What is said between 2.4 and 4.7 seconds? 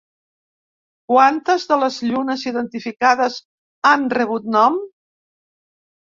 identificades han rebut